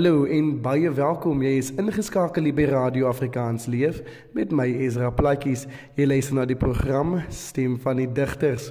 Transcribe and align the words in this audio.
Hallo 0.00 0.24
en 0.24 0.46
baie 0.64 0.88
welkom. 0.96 1.42
Jy 1.44 1.58
is 1.60 1.66
ingeskakel 1.76 2.46
by 2.56 2.64
Radio 2.70 3.04
Afrikaans 3.10 3.66
Leef 3.68 3.98
met 4.32 4.48
my 4.48 4.64
Ezra 4.80 5.10
Platjies. 5.12 5.66
Jy 5.98 6.06
luister 6.06 6.38
na 6.38 6.46
die 6.48 6.56
program 6.56 7.18
Stem 7.28 7.74
van 7.82 8.00
die 8.00 8.06
Digters. 8.08 8.70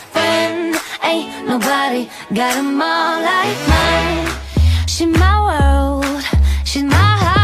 Ain't 1.06 1.46
nobody 1.46 2.08
got 2.34 2.56
a 2.56 2.62
mom 2.62 3.22
like 3.22 3.58
mine. 3.68 4.26
She's 4.88 5.06
my 5.06 5.34
world, 5.46 6.24
she's 6.64 6.82
my 6.82 6.96
heart, 7.22 7.35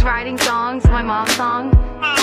I'm 0.00 0.06
writing 0.06 0.38
songs, 0.38 0.82
my 0.84 1.02
mom's 1.02 1.36
song. 1.36 2.19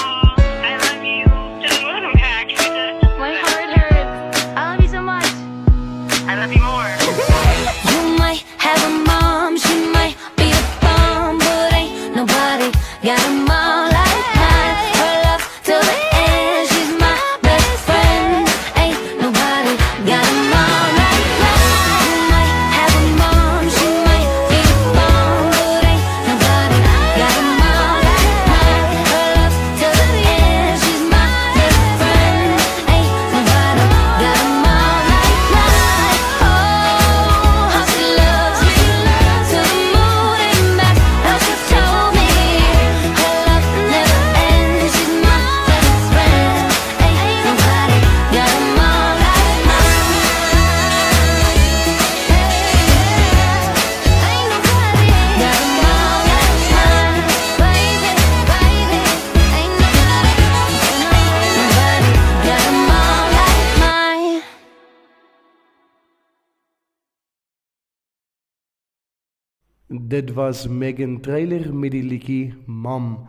Dit 70.08 70.34
was 70.34 70.68
Megan 70.68 71.20
Trailer 71.20 71.74
met 71.76 71.92
die 71.92 72.04
liedjie 72.04 72.54
Mam. 72.66 73.28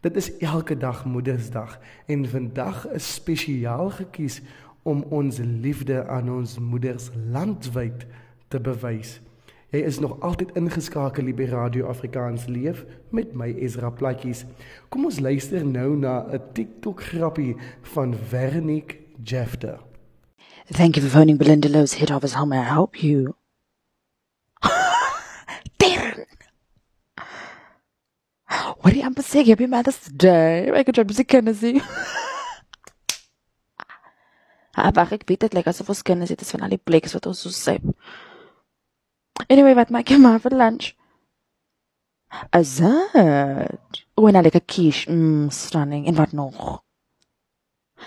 Dit 0.00 0.16
is 0.16 0.32
elke 0.38 0.76
dag 0.76 1.04
Moedersdag 1.04 1.78
en 2.06 2.24
vandag 2.28 2.88
is 2.88 3.14
spesiaal 3.14 3.90
gekies 3.90 4.40
om 4.82 5.04
ons 5.14 5.38
liefde 5.38 6.06
aan 6.06 6.30
ons 6.30 6.58
moeders 6.58 7.10
landwyd 7.30 8.06
te 8.48 8.58
bewys. 8.60 9.20
Jy 9.70 9.84
is 9.86 10.02
nog 10.02 10.18
altyd 10.20 10.56
ingeskakel 10.58 11.30
hier 11.30 11.38
by 11.38 11.46
Radio 11.54 11.86
Afrikaans 11.86 12.50
Leef 12.50 12.82
met 13.14 13.36
my 13.38 13.52
Ezra 13.54 13.90
Platjies. 13.94 14.42
Kom 14.90 15.06
ons 15.06 15.22
luister 15.22 15.62
nou 15.62 15.94
na 15.96 16.26
'n 16.32 16.42
TikTok 16.52 17.02
grappie 17.14 17.54
van 17.94 18.14
Veronique 18.14 18.98
Jefter. 19.22 19.78
Thank 20.66 20.96
you 20.96 21.06
for 21.06 21.18
phoning 21.18 21.38
Belinda 21.38 21.68
Lowe's 21.68 21.94
head 21.94 22.10
office. 22.10 22.34
How 22.34 22.46
may 22.46 22.58
I 22.58 22.66
help 22.74 22.96
you? 22.96 23.34
What 28.88 28.94
do 28.94 29.00
you 29.00 29.04
have 29.04 29.22
say? 29.22 29.44
Happy 29.44 29.66
Mother's 29.66 30.00
Day. 30.16 30.70
Ek 30.72 30.88
het 30.88 30.96
jou 30.96 31.02
musiek 31.04 31.28
kennis 31.28 31.60
nie. 31.60 31.82
Ah, 34.78 34.88
wag, 34.96 35.12
ek 35.12 35.26
weet 35.28 35.42
dit 35.44 35.56
lyk 35.58 35.68
asof 35.68 35.90
ons 35.92 36.00
kennis 36.06 36.32
het 36.32 36.40
is 36.40 36.54
van 36.54 36.64
al 36.64 36.72
die 36.72 36.80
plekke 36.80 37.10
wat 37.12 37.28
ons 37.28 37.42
so 37.44 37.52
sê. 37.52 37.74
Anyway, 39.50 39.74
wat 39.76 39.92
maak 39.92 40.08
jy 40.08 40.16
maar 40.22 40.40
vir 40.40 40.56
lunch? 40.56 40.94
Azad. 42.48 44.00
O, 44.16 44.24
en 44.24 44.40
'n 44.40 44.46
lekker 44.46 44.64
quiche. 44.64 45.12
Mm, 45.12 45.50
stunning. 45.50 46.06
En 46.06 46.16
wat 46.16 46.32
nog? 46.32 46.80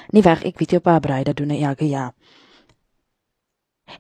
Nee, 0.10 0.26
weg, 0.26 0.42
ek 0.50 0.58
weet 0.58 0.80
jou 0.80 0.82
pa 0.82 0.98
brei 1.00 1.22
dat 1.24 1.38
doen 1.38 1.54
hy 1.54 1.62
elke 1.62 1.86
jaar. 1.86 2.16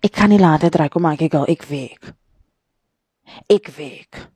Ek 0.01 0.17
kan 0.17 0.33
nie 0.33 0.41
later 0.41 0.73
draai 0.73 0.89
kom 0.89 1.05
maak 1.05 1.21
ek 1.21 1.37
al 1.37 1.45
ek 1.45 1.69
werk. 1.69 2.15
Ek 3.45 3.69
werk. 3.77 4.31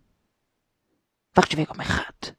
Wag 1.36 1.50
jy 1.50 1.58
werk 1.58 1.72
op 1.72 1.78
my 1.78 1.90
gat. 1.90 2.35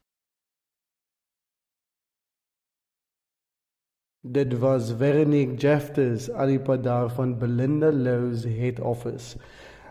Dit 4.33 4.59
was 4.59 4.91
Veronique 4.99 5.55
Jefters, 5.55 6.31
alipadar 6.31 7.11
van 7.15 7.39
Belinda 7.39 7.93
Lowe's 7.93 8.45
head 8.45 8.81
office. 8.81 9.39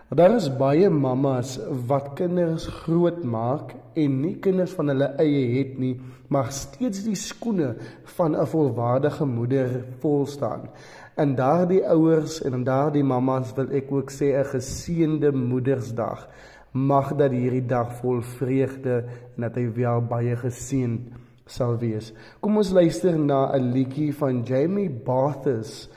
Daar 0.10 0.36
is 0.36 0.50
baie 0.58 0.90
mammas 0.90 1.54
wat 1.88 2.10
kinders 2.20 2.66
grootmaak 2.82 3.72
en 3.96 4.20
nie 4.26 4.34
kinders 4.44 4.74
van 4.76 4.92
hulle 4.92 5.08
eie 5.24 5.46
het 5.54 5.78
nie, 5.80 5.94
maar 6.28 6.52
steeds 6.52 7.06
die 7.08 7.16
skoene 7.16 7.76
van 8.18 8.36
'n 8.36 8.46
volwaardige 8.46 9.26
moeder 9.26 9.86
vol 10.04 10.26
staan. 10.26 10.68
En 11.16 11.36
daardie 11.36 11.88
ouers 11.88 12.42
en 12.42 12.64
daardie 12.64 13.04
mammas 13.04 13.54
wil 13.56 13.72
ek 13.72 13.92
ook 13.92 14.12
sê 14.12 14.36
'n 14.36 14.52
geseënde 14.52 15.32
Moedersdag. 15.32 16.28
Mag 16.72 17.16
dat 17.16 17.32
hierdie 17.32 17.66
dag 17.66 17.96
vol 18.02 18.22
vreugde 18.22 19.06
en 19.36 19.42
dat 19.42 19.56
hy 19.56 19.72
wel 19.74 20.02
baie 20.02 20.36
geseën 20.36 21.24
sal 21.46 21.78
wees. 21.78 22.14
Kom 22.42 22.58
ons 22.58 22.72
luister 22.72 23.18
na 23.18 23.52
'n 23.54 23.72
liedjie 23.74 24.14
van 24.14 24.44
Jamie 24.44 24.90
Bathurst. 24.90 25.90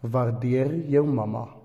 Waardeer 0.00 0.74
jou 0.86 1.04
mamma. 1.06 1.57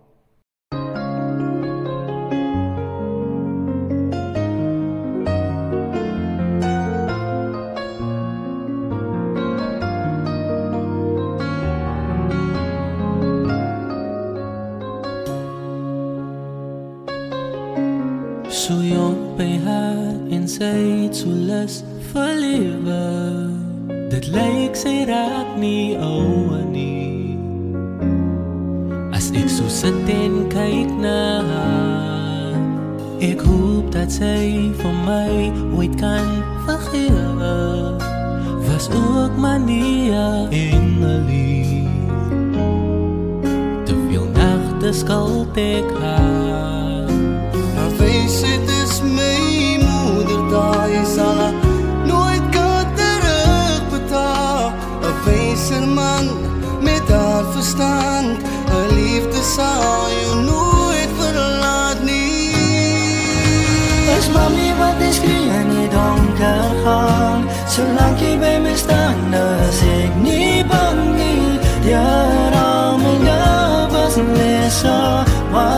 So 18.64 18.80
jong 18.80 19.36
by 19.36 19.60
haar 19.60 20.16
en 20.32 20.48
so 20.48 21.28
lus 21.28 21.84
vir 22.14 22.30
lewe 22.40 23.00
Dit 24.08 24.30
lyk 24.32 24.78
sy 24.80 25.04
raak 25.04 25.58
nie 25.60 26.00
ouwe 26.00 26.62
nie 26.72 27.36
As 29.12 29.34
ek 29.36 29.52
so 29.52 29.68
sit 29.68 30.08
en 30.08 30.48
kyk 30.48 30.96
na 30.96 31.44
haar 31.50 32.56
Ek 33.20 33.44
hoop 33.44 33.92
dat 33.92 34.16
sy 34.16 34.72
vir 34.80 34.96
my 35.04 35.52
ooit 35.76 36.00
kan 36.00 36.32
vergewe 36.64 38.00
Was 38.70 38.88
ook 38.88 39.36
mania 39.36 40.48
en 40.56 41.04
lief 41.28 42.16
Te 43.84 44.00
veel 44.08 44.32
nachte 44.40 44.96
skuld 45.04 45.60
ek 45.60 45.92
haar 46.00 46.43
Wys 48.34 48.42
dit 48.42 48.70
is 48.82 48.94
my 49.02 49.78
moeder 49.78 50.42
daai 50.50 51.06
sal 51.06 51.54
nooit 52.10 52.46
kan 52.56 52.86
terugbetaal. 52.98 54.74
'n 55.06 55.14
wyser 55.26 55.86
man 55.98 56.26
met 56.82 57.06
haar 57.14 57.46
verstand 57.54 58.38
'n 58.42 58.88
liefde 58.98 59.42
sal 59.56 60.10
jou 60.22 60.36
nooit 60.50 61.12
verlaat 61.20 62.00
nie 62.10 62.58
Is 64.18 64.28
mami 64.36 64.70
wat 64.82 64.98
is 65.10 65.16
skree 65.16 65.48
in 65.60 65.70
die 65.76 65.90
donker 65.98 66.66
gaan? 66.84 67.42
Solank 67.74 68.18
jy 68.18 68.34
by 68.44 68.56
my 68.66 68.76
staan 68.84 69.34
is 69.70 69.80
ek 70.02 70.14
nie 70.26 70.66
bang 70.72 71.02
nie. 71.20 71.60
Ja, 71.92 72.10
raam 72.56 73.02
en 73.12 73.20
ja, 73.30 73.88
was 73.94 74.16
leser 74.38 75.33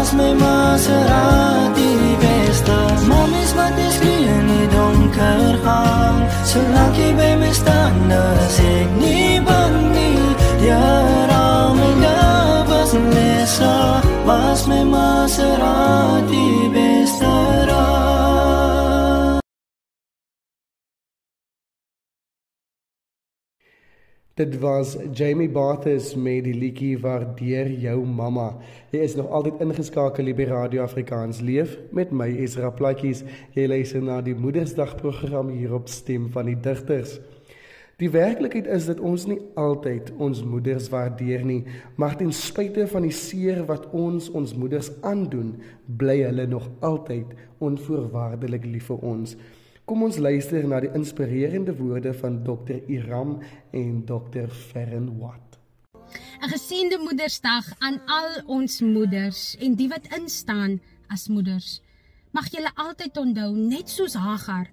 Was 0.05 0.13
my 0.13 0.33
Maserati 0.33 1.91
beste 2.21 2.77
Mamies 3.09 3.53
wat 3.57 3.77
is 3.87 3.95
skree 3.95 4.27
in 4.37 4.45
die 4.51 4.67
donker 4.69 5.57
gaan 5.63 6.19
Solank 6.45 6.93
jy 7.01 7.09
by 7.17 7.31
my 7.41 7.49
staan 7.49 8.13
is 8.13 8.59
ek 8.61 8.91
nie 9.01 9.41
bang 9.47 9.79
nie 9.95 10.29
Ja, 10.67 10.85
raam 11.31 11.81
en 11.87 12.05
ja, 12.05 12.19
was 12.69 12.93
een 12.93 13.09
leser 13.17 14.05
Was 14.29 14.67
my 14.69 14.83
Maserati 14.93 16.45
beste 16.69 16.94
Dit 24.35 24.59
was 24.59 24.97
Jamie 25.13 25.47
Bathurst 25.49 26.17
met 26.19 26.43
die 26.43 26.53
liedjie 26.53 26.97
Waardeer 26.99 27.69
jou 27.79 28.01
mamma. 28.03 28.49
Jy 28.91 29.05
is 29.05 29.15
nog 29.15 29.29
altyd 29.31 29.61
ingeskakel 29.63 30.27
by 30.35 30.49
Radio 30.49 30.83
Afrikaans 30.83 31.39
Leef 31.39 31.77
met 31.95 32.11
my 32.11 32.27
Ezra 32.43 32.67
Platjies. 32.67 33.21
Jy 33.55 33.69
luister 33.71 34.03
na 34.03 34.19
die 34.19 34.35
Moedersdag 34.35 34.97
program 34.99 35.53
hier 35.55 35.77
op 35.79 35.87
Stem 35.87 36.27
van 36.35 36.51
die 36.51 36.57
Digters. 36.59 37.15
Die 38.03 38.11
werklikheid 38.11 38.67
is 38.67 38.91
dat 38.91 38.99
ons 38.99 39.23
nie 39.31 39.39
altyd 39.55 40.11
ons 40.19 40.43
moeders 40.43 40.91
waardeer 40.91 41.47
nie, 41.47 41.61
maar 41.95 42.19
ten 42.19 42.35
spyte 42.35 42.89
van 42.91 43.07
die 43.07 43.15
seer 43.15 43.63
wat 43.71 43.87
ons 43.95 44.27
ons 44.35 44.51
moeders 44.51 44.91
aandoen, 44.99 45.61
bly 45.87 46.25
hulle 46.25 46.51
nog 46.51 46.67
altyd 46.83 47.31
onvoorwaardelik 47.63 48.67
lief 48.67 48.91
vir 48.91 49.13
ons. 49.15 49.39
Kom 49.85 50.01
ons 50.01 50.15
luister 50.17 50.63
na 50.65 50.79
die 50.81 50.89
inspirerende 50.97 51.75
woorde 51.77 52.09
van 52.17 52.39
Dr. 52.41 52.79
Iram 52.89 53.35
en 53.69 53.99
Dr. 54.09 54.47
Ferren 54.49 55.11
Watt. 55.19 55.59
'n 56.41 56.49
Geseënde 56.49 56.97
Moedersdag 56.97 57.67
aan 57.85 57.99
al 58.05 58.41
ons 58.45 58.81
moeders 58.81 59.53
en 59.61 59.75
die 59.77 59.87
wat 59.89 60.09
instaan 60.17 60.81
as 61.13 61.27
moeders. 61.27 61.81
Mag 62.33 62.49
julle 62.49 62.71
altyd 62.75 63.17
onthou, 63.17 63.51
net 63.55 63.89
soos 63.89 64.13
Hagar, 64.13 64.67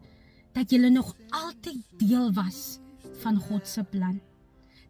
dat 0.53 0.71
julle 0.71 0.89
nog 0.91 1.13
altyd 1.29 1.85
deel 2.01 2.33
was 2.33 2.81
van 3.21 3.37
God 3.37 3.69
se 3.69 3.85
plan. 3.85 4.21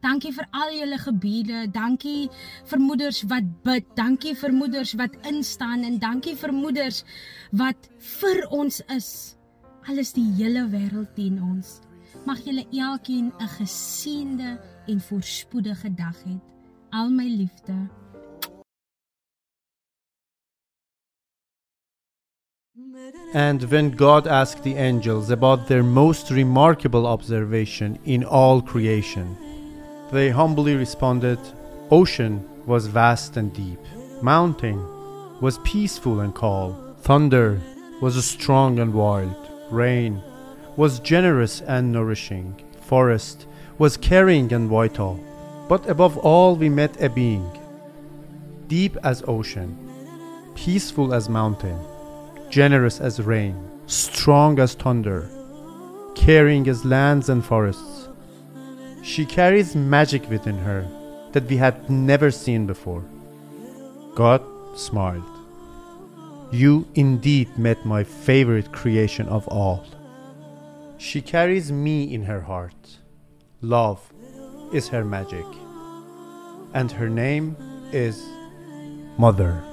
Dankie 0.00 0.32
vir 0.32 0.46
al 0.50 0.70
julle 0.70 0.98
gebede, 0.98 1.66
dankie 1.70 2.30
vir 2.64 2.78
moeders 2.78 3.22
wat 3.26 3.46
bid, 3.62 3.86
dankie 3.94 4.34
vir 4.38 4.52
moeders 4.54 4.94
wat 4.94 5.18
instaan 5.26 5.82
en 5.82 5.98
dankie 5.98 6.36
vir 6.36 6.52
moeders 6.54 7.04
wat 7.50 7.90
vir 7.98 8.46
ons 8.50 8.82
is. 8.86 9.36
Alles 9.88 10.12
die 10.14 10.28
hele 10.38 10.68
wêreld 10.70 11.14
teen 11.16 11.40
ons. 11.42 11.80
Mag 12.26 12.38
julle 12.46 12.66
elkeen 12.70 13.32
'n 13.38 13.48
geseënde 13.58 14.60
en 14.86 15.00
voorspoedige 15.00 15.94
dag 15.94 16.16
hê. 16.24 16.38
Al 16.90 17.10
my 17.10 17.26
liefde. 17.26 17.90
And 23.34 23.62
when 23.70 23.90
God 23.90 24.26
asked 24.26 24.62
the 24.62 24.76
angels 24.76 25.30
about 25.30 25.66
their 25.66 25.82
most 25.82 26.30
remarkable 26.30 27.06
observation 27.06 27.98
in 28.04 28.24
all 28.24 28.62
creation, 28.62 29.36
they 30.10 30.30
humbly 30.30 30.76
responded 30.76 31.38
Ocean 31.90 32.44
was 32.66 32.86
vast 32.86 33.36
and 33.36 33.52
deep, 33.52 33.80
mountain 34.22 34.78
was 35.40 35.58
peaceful 35.64 36.20
and 36.20 36.34
calm, 36.34 36.94
thunder 36.98 37.60
was 38.00 38.24
strong 38.24 38.78
and 38.78 38.94
wild, 38.94 39.41
rain 39.72 40.22
was 40.76 41.00
generous 41.00 41.60
and 41.62 41.92
nourishing, 41.92 42.54
forest 42.80 43.46
was 43.78 43.96
caring 43.96 44.52
and 44.52 44.68
vital. 44.68 45.18
But 45.68 45.88
above 45.88 46.18
all, 46.18 46.56
we 46.56 46.68
met 46.68 47.02
a 47.02 47.08
being, 47.08 47.46
deep 48.68 48.96
as 49.02 49.24
ocean, 49.26 49.76
peaceful 50.54 51.14
as 51.14 51.28
mountain, 51.28 51.78
generous 52.50 53.00
as 53.00 53.20
rain, 53.20 53.56
strong 53.86 54.58
as 54.58 54.74
thunder, 54.74 55.28
caring 56.14 56.68
as 56.68 56.84
lands 56.84 57.28
and 57.28 57.44
forests. 57.44 58.08
She 59.02 59.24
carries 59.26 59.74
magic 59.74 60.28
within 60.30 60.58
her 60.58 60.86
that 61.32 61.48
we 61.48 61.56
had 61.56 61.90
never 61.90 62.30
seen 62.30 62.66
before. 62.66 63.02
God 64.14 64.42
smiled. 64.76 65.31
You 66.52 66.86
indeed 66.94 67.56
met 67.56 67.86
my 67.86 68.04
favorite 68.04 68.72
creation 68.72 69.26
of 69.26 69.48
all. 69.48 69.86
She 70.98 71.22
carries 71.22 71.72
me 71.72 72.12
in 72.12 72.24
her 72.24 72.42
heart. 72.42 72.98
Love 73.62 74.12
is 74.70 74.88
her 74.88 75.02
magic. 75.02 75.46
And 76.74 76.92
her 76.92 77.08
name 77.08 77.56
is 77.90 78.22
Mother. 79.16 79.64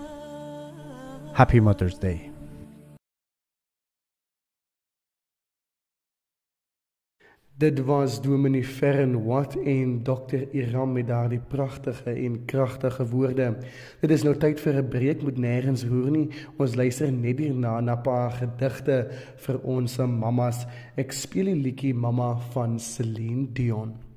Happy 1.33 1.59
Mother's 1.59 1.97
Day. 1.97 2.28
Dit 7.59 7.83
was 7.83 8.21
Dominee 8.21 8.63
Ferren 8.63 9.23
Watt 9.23 9.57
en 9.57 10.03
Dr. 10.03 10.47
Iram 10.51 10.91
met 10.91 11.07
daardie 11.07 11.41
pragtige 11.47 12.11
en 12.11 12.45
kragtige 12.45 13.07
woorde. 13.07 13.57
Dit 13.99 14.13
is 14.15 14.23
nou 14.23 14.31
tyd 14.39 14.61
vir 14.63 14.79
'n 14.79 14.87
breek 14.87 15.21
moet 15.21 15.37
nêrens 15.37 15.83
roer 15.83 16.11
nie. 16.11 16.29
Ons 16.57 16.75
luister 16.75 17.11
net 17.11 17.39
hierna 17.39 17.79
na 17.81 17.95
'n 17.95 18.01
paar 18.01 18.31
gedigte 18.31 19.11
vir 19.35 19.59
ons 19.63 19.97
mammas. 19.97 20.65
Ek 20.95 21.11
speel 21.11 21.45
die 21.45 21.55
liedjie 21.55 21.93
Mamma 21.93 22.37
van 22.53 22.79
Celine 22.79 23.47
Dion. 23.53 24.08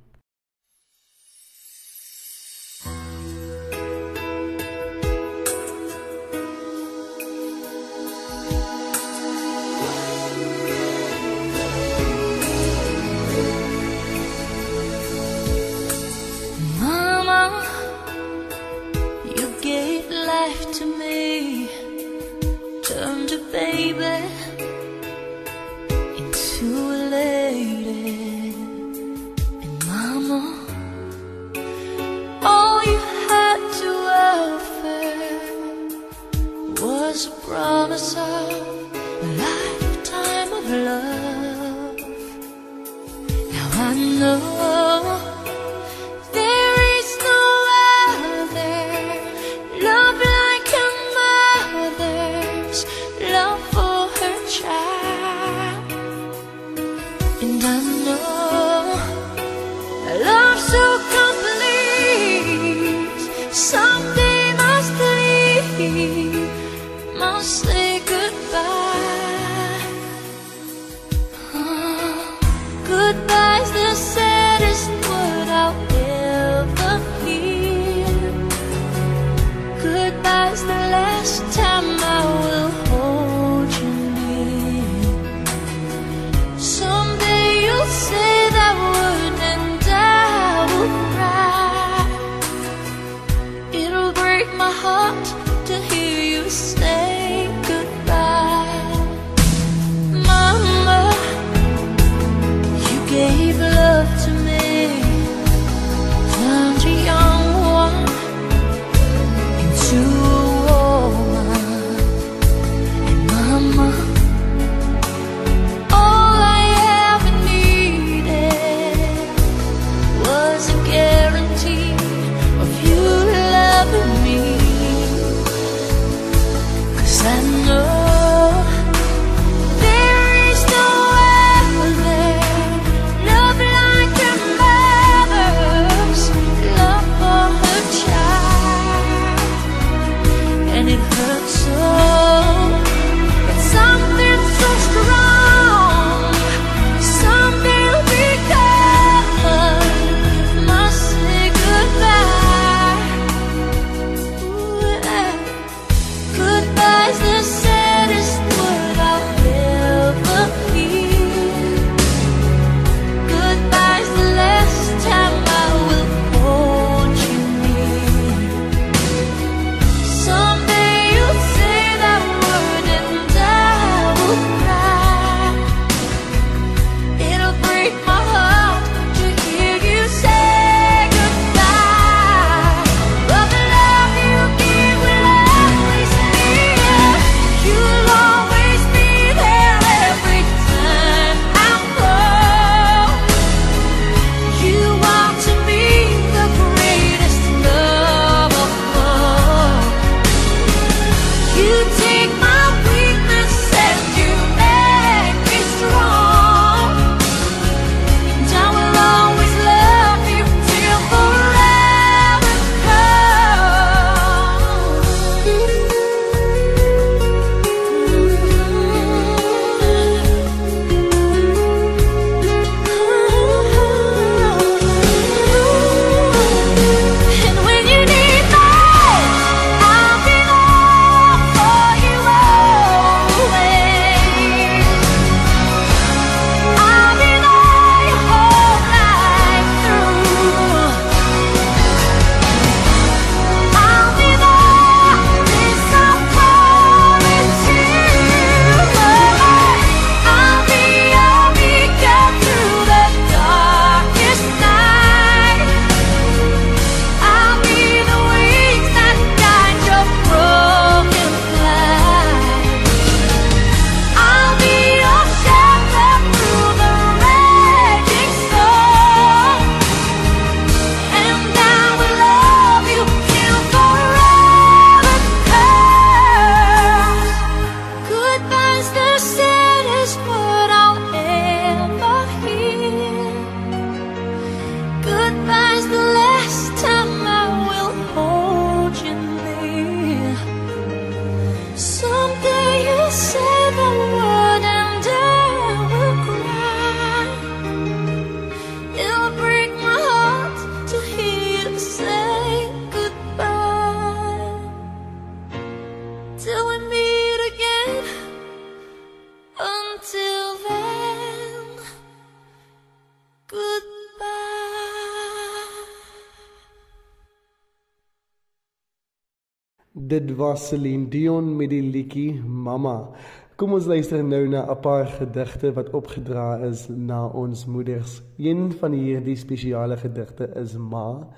Dit 320.12 320.34
was 320.36 320.66
Celine 320.68 321.08
Dion 321.08 321.46
met 321.56 321.70
die 321.72 321.80
liedjie 321.80 322.34
Mama. 322.44 323.14
Kom 323.56 323.72
ons 323.72 323.86
luister 323.88 324.20
nou 324.20 324.42
na 324.44 324.66
'n 324.68 324.80
paar 324.84 325.06
gedigte 325.08 325.72
wat 325.72 325.88
opgedra 325.96 326.60
is 326.68 326.84
na 326.88 327.26
ons 327.26 327.64
moeders. 327.64 328.20
Een 328.36 328.72
van 328.72 328.92
hierdie 328.92 329.36
spesiale 329.36 329.96
gedigte 329.96 330.52
is 330.54 330.76
Ma 330.76 331.28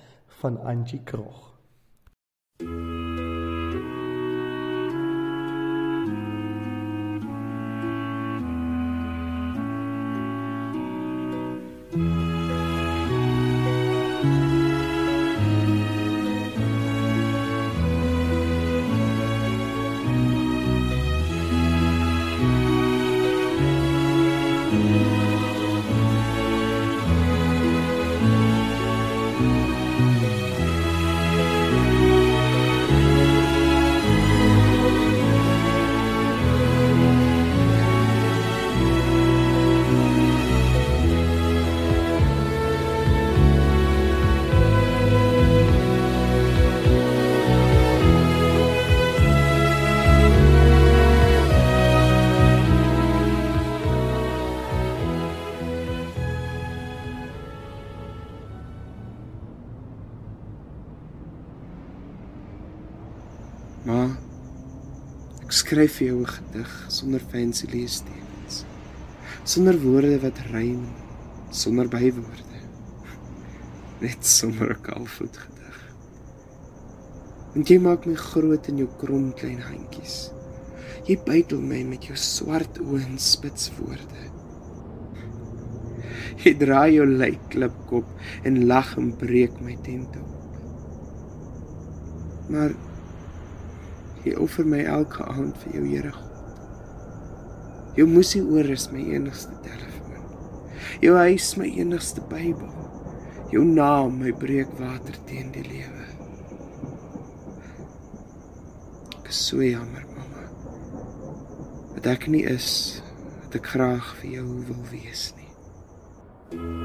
van 0.41 0.59
Antjie 0.59 1.01
Krog. 1.05 1.54
Skryf 65.65 65.95
vir 65.97 66.09
jou 66.11 66.21
'n 66.21 66.29
gedig 66.29 66.73
sonder 66.93 67.23
fancy 67.31 67.67
leestekens. 67.73 68.65
Sonder 69.45 69.79
woorde 69.81 70.19
wat 70.21 70.39
rym, 70.53 70.83
sonder 71.51 71.89
bywoorde. 71.89 72.59
Net 74.01 74.27
sonder 74.27 74.77
'n 74.77 74.83
kalfoet 74.83 75.37
gedig. 75.37 75.79
Want 77.55 77.69
jy 77.69 77.79
maak 77.79 78.07
my 78.07 78.15
groot 78.15 78.69
in 78.69 78.77
jou 78.77 78.89
krom 78.99 79.33
klein 79.33 79.61
handjies. 79.61 80.31
Jy 81.07 81.17
bytel 81.25 81.61
my 81.61 81.83
met 81.83 82.05
jou 82.05 82.17
swart 82.17 82.79
oë 82.79 83.05
en 83.07 83.19
spits 83.19 83.73
woorde. 83.79 84.23
Jy 86.45 86.59
draai 86.59 86.93
jou 86.95 87.07
lykklipkop 87.07 88.05
en 88.45 88.67
lag 88.67 88.97
en 88.99 89.17
breek 89.17 89.61
my 89.61 89.77
tent 89.83 90.17
op. 90.17 90.31
Maar 92.49 92.75
jy 94.25 94.35
offer 94.41 94.67
my 94.69 94.83
elke 94.89 95.25
aand 95.29 95.57
vir 95.63 95.77
jou 95.79 95.85
Here 95.89 96.13
God. 96.15 96.31
Jou 97.95 98.07
musie 98.11 98.43
oor 98.43 98.71
is 98.75 98.89
my 98.91 99.03
enigste 99.15 99.55
telefoon. 99.63 100.25
Jou 101.05 101.15
huis 101.19 101.51
my 101.61 101.69
enigste 101.69 102.25
Bybel. 102.31 102.73
Jou 103.53 103.63
naam 103.69 104.19
my 104.19 104.33
breekwater 104.35 105.19
teen 105.29 105.53
die 105.55 105.63
lewe. 105.69 106.09
Ek 109.21 109.31
is 109.31 109.43
so 109.51 109.63
jammer, 109.63 110.09
mamma. 110.17 110.49
Dat 111.95 112.11
ek 112.17 112.27
nie 112.33 112.43
is 112.51 112.69
wat 113.45 113.61
ek 113.61 113.71
graag 113.77 114.11
vir 114.23 114.41
jou 114.41 114.49
wil 114.71 114.83
wees 114.91 115.29
nie. 115.39 115.53
Liefste 116.55 116.84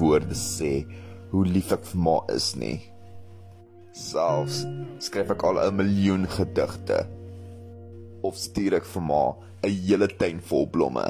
woorde 0.00 0.36
sê 0.36 0.72
hoe 1.30 1.44
lief 1.46 1.72
ek 1.76 1.84
vir 1.92 2.02
ma 2.06 2.16
is 2.34 2.52
nie. 2.58 2.78
Selfs 3.96 4.64
skryf 5.06 5.32
ek 5.34 5.44
al 5.48 5.60
'n 5.62 5.76
miljoen 5.80 6.26
gedigte 6.36 7.00
of 8.22 8.36
stuur 8.36 8.78
ek 8.80 8.86
vir 8.92 9.04
ma 9.10 9.24
'n 9.62 9.74
hele 9.86 10.08
tuin 10.20 10.40
vol 10.50 10.66
blomme 10.74 11.06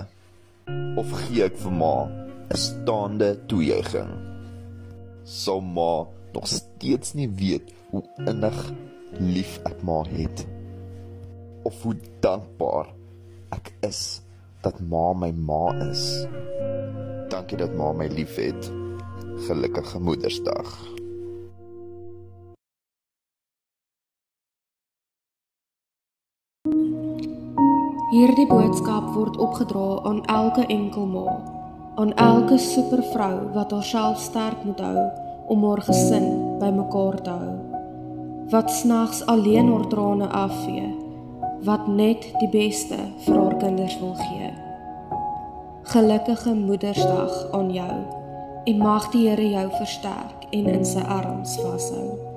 of 1.01 1.09
gee 1.25 1.45
ek 1.49 1.57
vir 1.65 1.75
ma 1.83 1.95
'n 2.07 2.57
staande 2.67 3.31
toejuiging. 3.49 4.13
Sou 5.25 5.61
ma 5.61 5.93
nog 6.35 6.47
steeds 6.47 7.15
nie 7.15 7.29
weet 7.43 7.73
hoe 7.91 8.03
innig 8.31 8.59
lief 9.19 9.59
ek 9.71 9.83
ma 9.83 10.03
het 10.07 10.47
of 11.69 11.83
hoe 11.83 11.97
dankbaar 12.25 12.89
ek 13.53 13.73
is 13.87 14.23
dat 14.63 14.81
ma 14.81 15.13
my 15.13 15.33
ma 15.33 15.65
is. 15.91 16.05
Dankie 17.31 17.57
dat 17.57 17.75
ma 17.79 17.93
my 17.93 18.07
liefhet. 18.07 18.73
Gelukkige 19.47 20.01
Moedersdag. 20.01 20.79
Hierdie 28.11 28.47
boodskap 28.51 29.13
word 29.15 29.37
opgedra 29.39 30.01
aan 30.03 30.25
elke 30.25 30.67
enkel 30.67 31.07
ma, 31.07 31.37
aan 31.95 32.11
elke 32.15 32.59
supervrou 32.59 33.53
wat 33.55 33.71
haarself 33.71 34.19
sterk 34.19 34.65
moet 34.65 34.81
hou 34.83 35.05
om 35.55 35.63
haar 35.69 35.83
gesin 35.87 36.59
bymekaar 36.59 37.21
te 37.23 37.31
hou. 37.31 37.55
Wat 38.51 38.75
snags 38.75 39.23
alleen 39.27 39.71
haar 39.71 39.87
trane 39.87 40.27
afvee, 40.27 40.91
wat 41.63 41.87
net 41.87 42.27
die 42.43 42.51
beste 42.51 42.99
vir 43.23 43.39
haar 43.39 43.57
kinders 43.63 43.99
wil 44.03 44.19
gee. 44.19 44.70
Gelukkige 45.91 46.55
Moedersdag 46.55 47.51
aan 47.51 47.73
jou. 47.73 47.93
En 48.65 48.77
mag 48.77 49.09
die 49.11 49.29
Here 49.29 49.49
jou 49.51 49.71
versterk 49.71 50.47
en 50.51 50.67
in 50.67 50.85
sy 50.87 51.03
arms 51.03 51.57
vashou. 51.59 52.30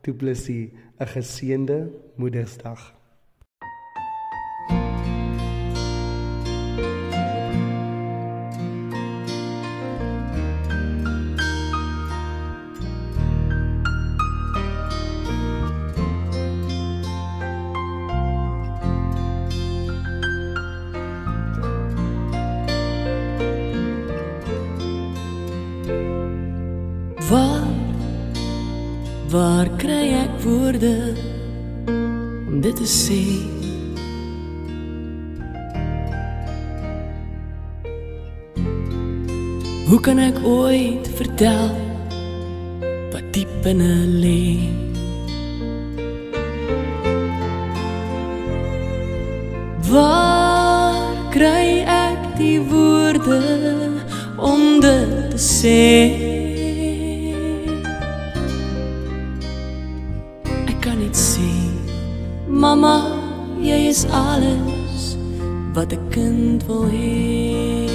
Du 0.02 0.14
Plessis. 0.14 0.70
'n 1.00 1.08
Geseënde 1.08 1.90
Moedersdag. 2.16 3.03
Sê? 32.94 33.24
Hoe 39.90 40.00
kan 40.06 40.18
ek 40.22 40.38
ooit 40.46 41.06
vertel 41.18 41.74
wat 43.14 43.26
diep 43.34 43.50
binne 43.66 43.96
lê? 44.22 44.46
Waar 49.90 51.14
kry 51.34 51.82
ek 51.86 52.22
die 52.38 52.60
woorde 52.70 53.42
om 54.38 54.82
dit 54.82 55.34
te 55.34 55.42
sê? 55.42 56.23
'n 66.44 66.58
kind 66.60 66.66
wil 66.68 66.86
hê. 66.92 67.88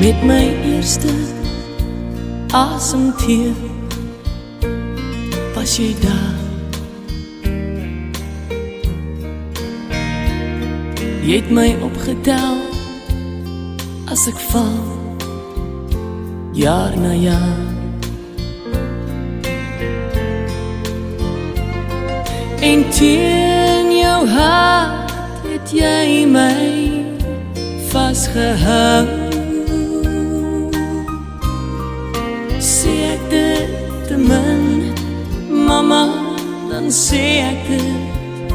Met 0.00 0.18
my 0.30 0.44
eerste 0.72 1.14
asemteug 2.52 3.56
was 5.54 5.76
jy 5.76 5.94
daar. 6.04 6.34
Jy 11.26 11.36
het 11.40 11.50
my 11.50 11.70
opgetel 11.88 12.56
as 14.12 14.26
ek 14.30 14.38
val 14.50 14.84
jaar 16.52 16.92
na 16.96 17.12
jaar. 17.12 17.64
En 22.60 22.88
teen 22.90 23.85
jou 24.06 24.26
hart 24.26 25.10
het 25.46 25.72
jy 25.72 26.26
my 26.30 26.56
vasgehou. 27.90 29.06
Sê 32.62 32.94
ek 33.14 33.22
dit 33.32 33.74
te 34.08 34.16
min 34.28 34.92
mamma 35.66 36.04
dan 36.70 36.90
sê 37.04 37.24
ek 37.50 37.60
dit 37.72 38.54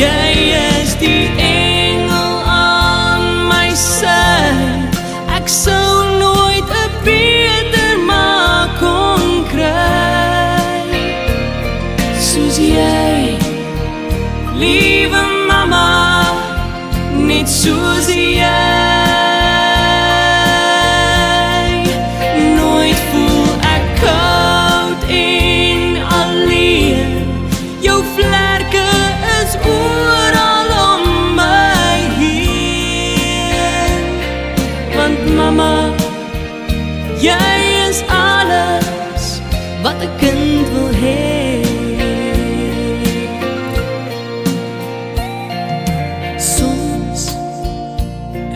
Jy 0.00 0.32
is 0.80 0.96
die 1.02 1.26
engel 1.50 2.32
aan 2.46 3.28
my 3.50 3.68
sy. 3.76 4.24
Ek 5.36 5.50
sou 5.60 5.79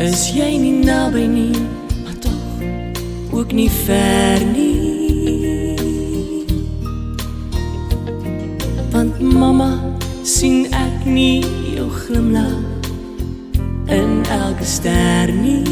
is 0.05 0.29
jy 0.37 0.59
nie 0.61 0.85
naby 0.85 1.25
nie? 1.27 1.61
Maar 2.05 2.19
tog 2.21 2.63
ook 3.33 3.53
nie 3.53 3.71
ver 3.71 4.45
nie. 4.45 5.77
Want 8.93 9.21
mamma 9.21 9.71
sien 10.23 10.67
ek 10.77 11.07
nie 11.09 11.41
jou 11.77 11.89
glimlag 11.89 12.85
in 13.89 14.21
elke 14.29 14.67
ster 14.69 15.33
nie. 15.33 15.65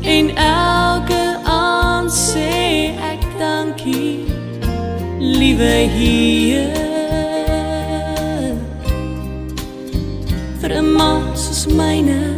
En 0.00 0.32
elke 0.36 1.24
aand 1.44 2.12
sê 2.12 2.94
ek 3.12 3.28
dankie 3.38 4.24
liewe 5.18 5.74
hier 5.92 6.73
myne 11.74 12.36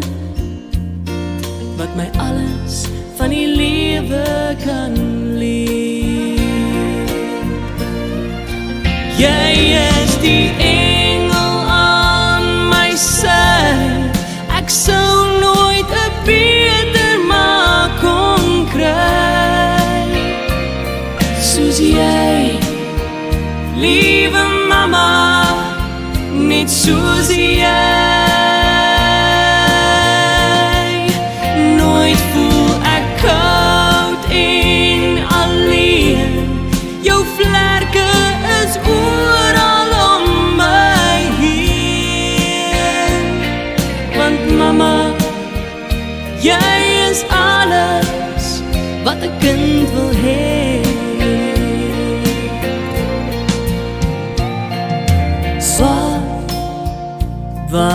wat 1.77 1.93
my 1.97 2.09
alles 2.19 2.87
van 3.17 3.31
die 3.31 3.47
lewe 3.47 4.57
kan 4.65 4.97
leer. 5.37 6.41
Jy 9.21 9.77
is 9.77 10.19
die 10.25 10.51
engel 10.57 10.86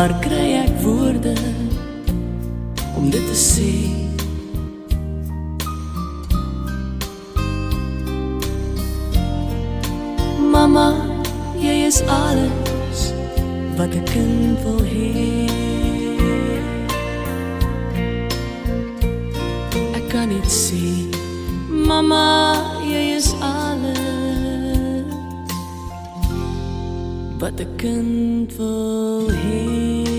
waar 0.02 0.20
kry 0.20 0.54
ek 0.58 0.72
woorde 0.82 1.34
om 2.98 3.10
dit 3.14 3.26
te 3.30 3.36
sê? 3.38 3.74
Mamma, 10.54 10.88
jy 11.62 11.76
is 11.86 12.02
alles 12.18 13.02
wat 13.78 13.94
'n 13.94 14.04
kind 14.14 14.58
wil 14.66 14.82
hê. 14.94 15.46
Ek 19.98 20.06
kan 20.10 20.34
dit 20.34 20.50
sê, 20.66 20.86
mamma, 21.90 22.26
jy 22.90 23.04
is 23.20 23.30
alles 23.38 24.11
wat 27.41 27.60
'n 27.60 27.69
kind 27.82 28.49
wil 28.58 29.30
hê. 29.41 30.11